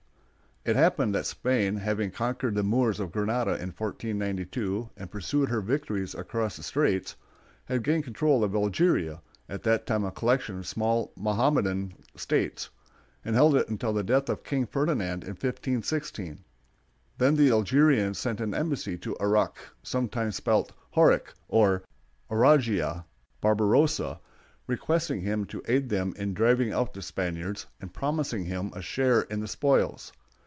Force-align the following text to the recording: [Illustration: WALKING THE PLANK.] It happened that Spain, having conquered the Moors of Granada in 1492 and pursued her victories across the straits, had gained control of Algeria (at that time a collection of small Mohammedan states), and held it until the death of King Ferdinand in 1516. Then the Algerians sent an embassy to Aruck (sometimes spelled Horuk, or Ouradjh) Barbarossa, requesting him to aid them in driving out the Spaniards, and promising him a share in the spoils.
[Illustration: 0.63 0.85
WALKING 0.85 1.11
THE 1.11 1.11
PLANK.] 1.11 1.15
It 1.15 1.15
happened 1.15 1.15
that 1.15 1.25
Spain, 1.25 1.75
having 1.77 2.11
conquered 2.11 2.53
the 2.53 2.61
Moors 2.61 2.99
of 2.99 3.11
Granada 3.11 3.53
in 3.55 3.69
1492 3.71 4.91
and 4.95 5.09
pursued 5.09 5.49
her 5.49 5.59
victories 5.59 6.13
across 6.13 6.55
the 6.55 6.61
straits, 6.61 7.15
had 7.65 7.83
gained 7.83 8.03
control 8.03 8.43
of 8.43 8.53
Algeria 8.53 9.23
(at 9.49 9.63
that 9.63 9.87
time 9.87 10.03
a 10.03 10.11
collection 10.11 10.59
of 10.59 10.67
small 10.67 11.11
Mohammedan 11.15 11.95
states), 12.15 12.69
and 13.25 13.33
held 13.33 13.55
it 13.55 13.69
until 13.69 13.91
the 13.91 14.03
death 14.03 14.29
of 14.29 14.43
King 14.43 14.67
Ferdinand 14.67 15.23
in 15.23 15.31
1516. 15.31 16.43
Then 17.17 17.35
the 17.35 17.49
Algerians 17.49 18.19
sent 18.19 18.39
an 18.39 18.53
embassy 18.53 18.99
to 18.99 19.17
Aruck 19.19 19.57
(sometimes 19.81 20.35
spelled 20.35 20.75
Horuk, 20.93 21.33
or 21.47 21.81
Ouradjh) 22.29 23.03
Barbarossa, 23.41 24.19
requesting 24.67 25.21
him 25.21 25.45
to 25.45 25.63
aid 25.67 25.89
them 25.89 26.13
in 26.17 26.35
driving 26.35 26.71
out 26.71 26.93
the 26.93 27.01
Spaniards, 27.01 27.65
and 27.79 27.91
promising 27.91 28.45
him 28.45 28.71
a 28.75 28.81
share 28.83 29.21
in 29.23 29.39
the 29.39 29.47
spoils. 29.47 30.11